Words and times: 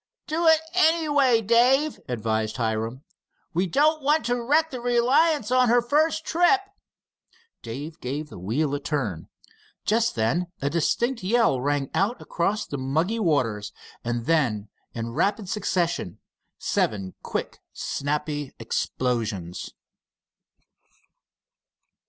"Do 0.25 0.47
it, 0.47 0.61
anyway, 0.73 1.43
Dave," 1.43 1.99
advised 2.09 2.57
Hiram. 2.57 3.03
"We 3.53 3.67
don't 3.67 4.01
want 4.01 4.25
to 4.25 4.43
wreck 4.43 4.71
the 4.71 4.81
Reliance 4.81 5.51
on 5.51 5.69
her 5.69 5.79
first 5.79 6.25
trip." 6.25 6.61
Dave 7.61 7.99
gave 8.01 8.29
the 8.29 8.39
wheel 8.39 8.73
a 8.73 8.79
turn. 8.79 9.27
Just 9.85 10.15
then 10.15 10.47
a 10.59 10.71
distinct 10.71 11.21
yell 11.21 11.61
rang 11.61 11.91
out 11.93 12.19
across 12.19 12.65
the 12.65 12.79
muggy 12.79 13.19
waters, 13.19 13.73
and 14.03 14.25
then, 14.25 14.69
in 14.95 15.11
rapid 15.13 15.47
succession, 15.47 16.17
seven 16.57 17.13
quick, 17.21 17.59
snappy 17.71 18.55
explosions. 18.57 19.69